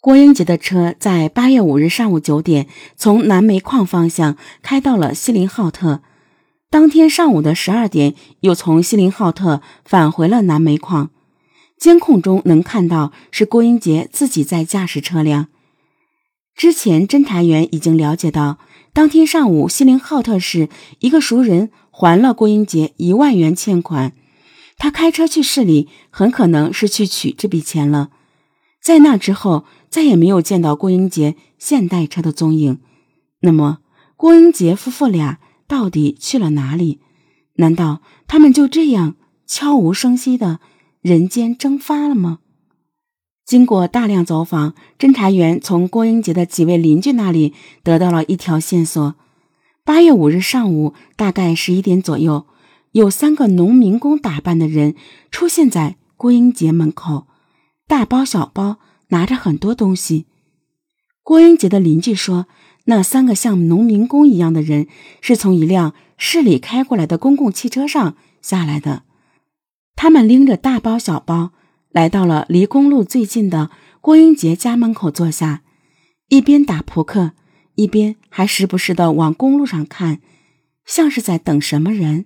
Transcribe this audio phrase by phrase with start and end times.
[0.00, 2.66] 郭英杰的车在八月五日上午九点
[2.96, 6.00] 从南煤矿方向开到了锡林浩特，
[6.70, 11.10] 当天上午的十二点又从锡林浩特返回了南煤矿。
[11.78, 15.48] 监控中能看到是郭英杰自己在驾驶车辆。
[16.56, 18.56] 之前侦查员已经了解到，
[18.94, 20.70] 当天上午锡林浩特市
[21.00, 24.14] 一个熟人还了郭英杰一万元欠款，
[24.78, 28.08] 他开车去市里，很可能是去取这笔钱了。
[28.82, 29.66] 在那之后。
[29.90, 32.78] 再也没有见到郭英杰现代车的踪影。
[33.40, 33.80] 那么，
[34.16, 37.00] 郭英杰夫妇俩到底去了哪里？
[37.54, 39.16] 难道他们就这样
[39.46, 40.60] 悄无声息的
[41.02, 42.38] 人间蒸发了吗？
[43.44, 47.52] 经过大量走访，侦查员从郭英杰的几位邻居那里
[47.82, 49.16] 得到了一条线索：
[49.84, 52.46] 八月五日上午大概十一点左右，
[52.92, 54.94] 有三个农民工打扮的人
[55.32, 57.26] 出现在郭英杰门口，
[57.88, 58.78] 大包小包。
[59.10, 60.26] 拿着很多东西，
[61.22, 62.46] 郭英杰的邻居说，
[62.84, 64.88] 那三个像农民工一样的人
[65.20, 69.04] 是从一辆市里开过来的公共汽车上下来的。
[69.94, 71.52] 他们拎着大包小包，
[71.90, 75.62] 来到了离公路最近的郭英杰家门口坐下，
[76.28, 77.32] 一边打扑克，
[77.74, 80.20] 一边还时不时的往公路上看，
[80.86, 82.24] 像是在等什么人。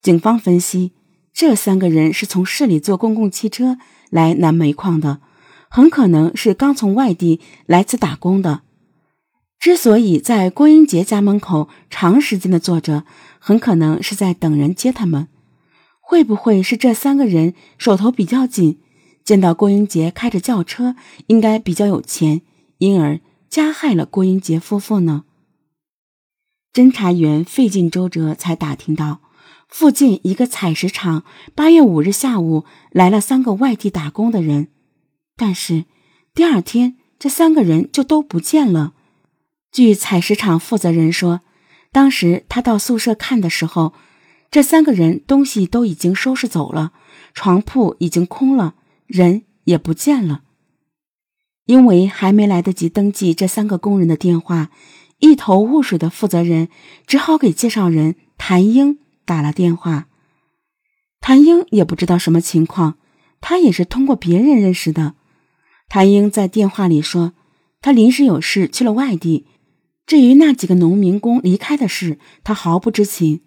[0.00, 0.92] 警方分析，
[1.32, 3.78] 这三个人是从市里坐公共汽车
[4.10, 5.20] 来南煤矿的。
[5.74, 8.60] 很可能是刚从外地来此打工的。
[9.58, 13.04] 之所以在郭英杰家门口长时间的坐着，
[13.38, 15.28] 很可能是在等人接他们。
[15.98, 18.80] 会不会是这三个人手头比较紧，
[19.24, 20.94] 见到郭英杰开着轿车，
[21.28, 22.42] 应该比较有钱，
[22.76, 25.24] 因而加害了郭英杰夫妇呢？
[26.70, 29.22] 侦查员费尽周折才打听到，
[29.68, 34.68] 附近一个采石场，八月五日下午来了三个外地打工的人。
[35.36, 35.84] 但是
[36.34, 38.94] 第二天，这三个人就都不见了。
[39.70, 41.40] 据采石场负责人说，
[41.90, 43.94] 当时他到宿舍看的时候，
[44.50, 46.92] 这三个人东西都已经收拾走了，
[47.32, 48.74] 床铺已经空了，
[49.06, 50.42] 人也不见了。
[51.64, 54.70] 因为还没来得及登记这三个工人的电话，
[55.20, 56.68] 一头雾水的负责人
[57.06, 60.08] 只好给介绍人谭英打了电话。
[61.20, 62.98] 谭英也不知道什么情况，
[63.40, 65.14] 他也是通过别人认识的。
[65.92, 67.34] 谭英在电话里说
[67.82, 69.44] ：“他临时有事去了外地，
[70.06, 73.42] 至于那几个农民工离开的事，他毫不知情。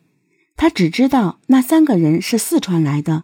[0.55, 3.23] 他只知道那三个人是四川来的，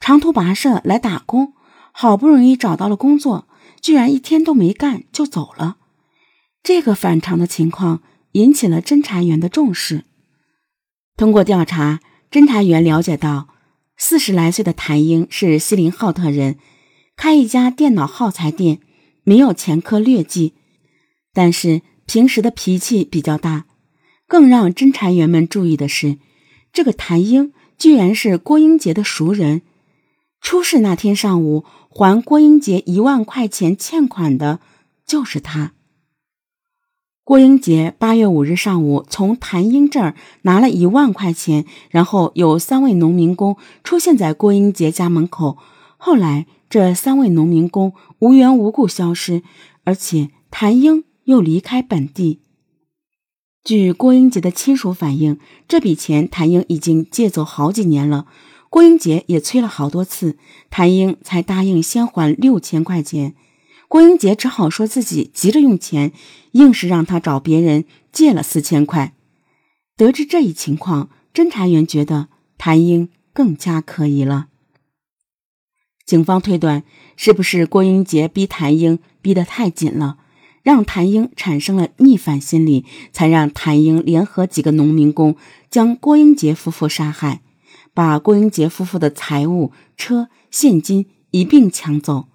[0.00, 1.52] 长途跋涉来打工，
[1.92, 3.46] 好不容易找到了工作，
[3.82, 5.76] 居然一天都没干就走了。
[6.62, 8.00] 这个反常的情况
[8.32, 10.04] 引起了侦查员的重视。
[11.18, 12.00] 通过调查，
[12.30, 13.48] 侦查员了解到，
[13.98, 16.56] 四十来岁的谭英是锡林浩特人。”
[17.16, 18.78] 开一家电脑耗材店，
[19.24, 20.52] 没有前科劣迹，
[21.32, 23.64] 但是平时的脾气比较大。
[24.28, 26.18] 更让侦查员们注意的是，
[26.72, 29.62] 这个谭英居然是郭英杰的熟人。
[30.42, 34.60] 出事那天上午还郭英杰一万块钱欠款的，
[35.06, 35.72] 就是他。
[37.24, 45.56] 郭英杰八月五日上午从谭英这儿拿了一万块钱，然后有三位农民工出现在郭英杰家门口，
[45.96, 46.46] 后来。
[46.68, 49.42] 这三位农民工无缘无故消失，
[49.84, 52.40] 而且谭英又离开本地。
[53.62, 58.26] 据郭英杰的亲属反映，这笔钱谭英已经借走好几年了，
[58.70, 60.36] 郭英杰也催了好多次，
[60.70, 63.34] 谭英才答应先还六千块钱。
[63.88, 66.12] 郭英杰只好说自己急着用钱，
[66.52, 69.14] 硬是让他找别人借了四千块。
[69.96, 72.28] 得知这一情况，侦查员觉得
[72.58, 74.48] 谭英更加可疑了。
[76.06, 76.84] 警方推断，
[77.16, 80.18] 是不是郭英杰逼谭英逼得太紧了，
[80.62, 85.34] 让谭英产生了逆反心理，才让谭英联合几个农民工
[85.68, 87.42] 将郭英杰夫妇杀害，
[87.92, 92.26] 把郭英杰夫妇的财物、车、现金一并抢走。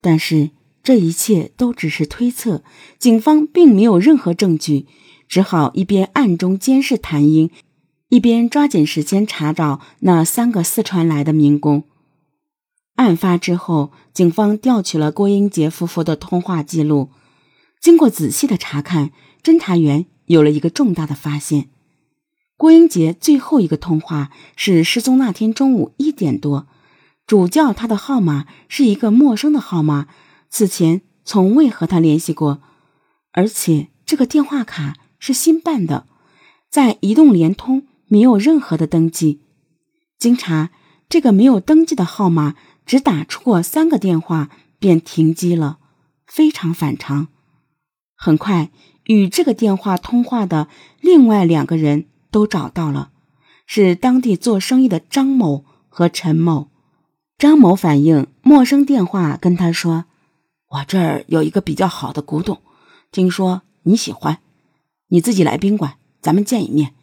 [0.00, 0.48] 但是
[0.82, 2.64] 这一切都只是推测，
[2.98, 4.86] 警方并没有任何证据，
[5.28, 7.50] 只好一边暗中监视谭英，
[8.08, 11.84] 一边抓紧时间查找那三个四川来的民工。
[13.00, 17.08] 案发之后，警方调取了郭英杰夫妇的通话记录。
[17.80, 19.10] 经过仔细的查看，
[19.42, 21.70] 侦查员有了一个重大的发现：
[22.58, 26.66] 郭英杰最后一个通话是失踪那天中午一点多，
[27.26, 30.08] 主叫他的号码是一个陌生的号码，
[30.50, 32.60] 此前从未和他联系过，
[33.32, 36.06] 而且这个电话卡是新办的，
[36.68, 39.40] 在移动、联通没有任何的登记。
[40.18, 40.68] 经查，
[41.08, 42.56] 这个没有登记的号码。
[42.84, 45.78] 只打出过三个电话便停机了。
[46.26, 47.26] 非常反常。
[48.14, 48.70] 很快，
[49.06, 50.68] 与这个电话通话的
[51.00, 53.10] 另外两个人都找到了，
[53.66, 56.68] 是当地做生意的张某和陈某。
[57.36, 60.04] 张某反映，陌生电话跟他说
[60.70, 62.60] ：“我这儿有一个比较好的古董，
[63.10, 64.38] 听说你喜欢，
[65.08, 66.94] 你自己来宾馆，咱们见一面，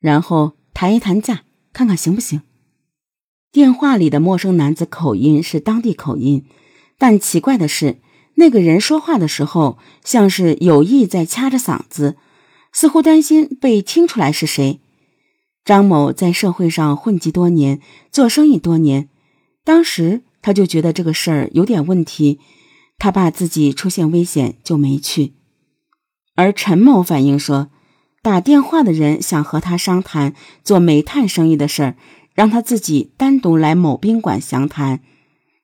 [0.00, 2.42] 然后谈一谈价，看看行不行。”
[3.52, 6.44] 电话里的陌生男子口音是当地口音，
[6.98, 7.98] 但奇怪的是，
[8.34, 12.16] 那个人说话的时候像是有意在掐着嗓子，
[12.72, 14.78] 似乎担心被听出来是谁。
[15.64, 17.80] 张某在社会上混迹多年，
[18.12, 19.08] 做生意多年。
[19.64, 22.38] 当时他就觉得这个事儿有点问题，
[22.98, 25.32] 他怕自己出现危险，就没去。
[26.36, 27.68] 而陈某反映说，
[28.22, 31.96] 打电话的人想和他商谈做煤炭生意的事儿，
[32.40, 35.00] 让他自己单独来某宾馆详谈。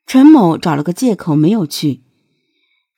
[0.07, 2.03] 陈某找了个借口没有去。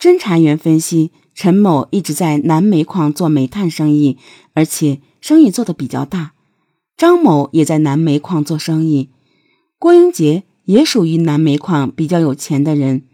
[0.00, 4.18] 侦查员分析，陈某一直在南煤矿做煤炭生意，
[4.52, 6.32] 而且生意做得比较大。
[6.96, 9.10] 张某也在南煤矿做生意，
[9.78, 10.42] 郭英杰。
[10.64, 13.04] 也属于南煤矿比较有钱的人，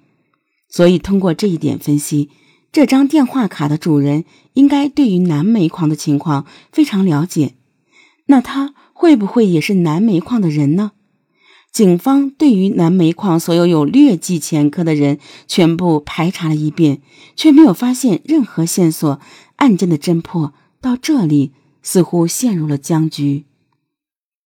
[0.68, 2.28] 所以通过这一点分析，
[2.72, 4.24] 这张电话卡的主人
[4.54, 7.54] 应该对于南煤矿的情况非常了解。
[8.26, 10.92] 那他会不会也是南煤矿的人呢？
[11.70, 17.02] 警方对于南煤矿所有有劣迹前科的人全部排查了一遍，
[17.36, 19.20] 却没有发现任何线索，
[19.56, 21.52] 案件的侦破到这里
[21.82, 23.44] 似乎陷入了僵局。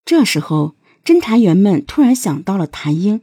[0.06, 0.78] 这时候。
[1.08, 3.22] 侦查员们突然想到了谭英，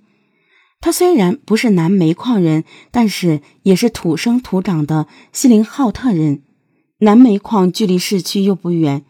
[0.80, 6.42] 他虽然不是南煤矿人，但是也是土生土长的锡林浩特人。
[7.00, 9.04] 南煤矿距离市区又不远，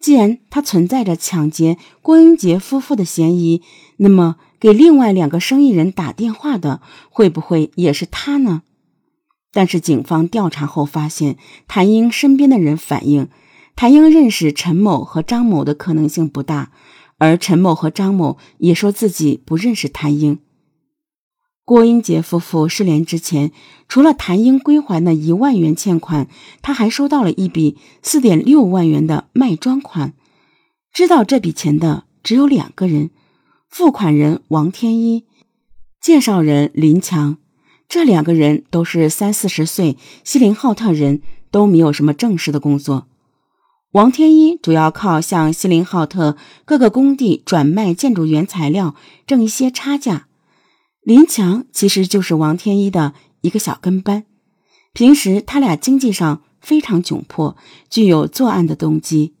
[0.00, 3.62] 既然他存在着抢劫郭英杰夫妇的嫌疑，
[3.98, 6.80] 那么给另外两个生意人打电话的
[7.10, 8.62] 会不会也是他呢？
[9.52, 11.36] 但是警方调查后发现，
[11.68, 13.28] 谭英身边的人反映，
[13.76, 16.72] 谭英认识陈某和张某的可能性不大。
[17.18, 20.38] 而陈某和张某也说自己不认识谭英。
[21.70, 23.52] 郭英杰夫妇失联之前，
[23.86, 26.26] 除了谭英归还的一万元欠款，
[26.62, 30.14] 他还收到了一笔四点六万元的卖砖款。
[30.92, 33.10] 知道这笔钱的只有两个人：
[33.68, 35.26] 付款人王天一，
[36.00, 37.36] 介绍人林强。
[37.88, 41.22] 这两个人都是三四十岁，锡林浩特人，
[41.52, 43.06] 都没有什么正式的工作。
[43.92, 50.26] 王天一主要靠向锡林浩特各个工地转卖建筑原材料挣一些差价。
[51.02, 54.24] 林强其实就是王天一的一个小跟班，
[54.92, 57.56] 平时他俩经济上非常窘迫，
[57.88, 59.34] 具有作案的动机。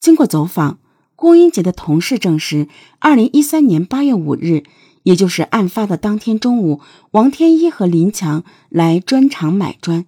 [0.00, 0.78] 经过走访，
[1.16, 2.68] 郭英杰的同事证实，
[3.00, 4.62] 二零一三年八月五日，
[5.02, 6.80] 也就是案发的当天中午，
[7.10, 10.06] 王天一和林强来砖厂买砖，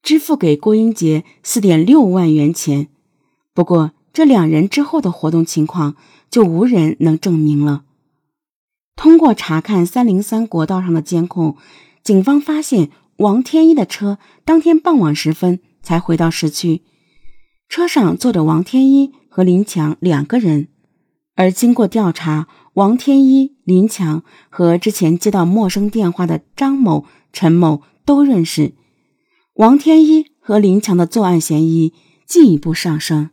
[0.00, 2.86] 支付给郭英杰四点六万元钱。
[3.52, 5.96] 不过，这两人之后的活动情况
[6.30, 7.82] 就无人能证明了。
[8.96, 11.56] 通过查看三零三国道上的监控，
[12.02, 16.82] 警方发现王天一的车当天傍晚时分才回到市区，
[17.68, 20.68] 车上坐着王天一和林强两个人。
[21.36, 28.74] 而经过调查，王天一、林强和之前接到陌生电话的张某、陈某都认识，
[29.54, 31.92] 王天一和林强的作案嫌疑
[32.24, 33.30] 进一步上升。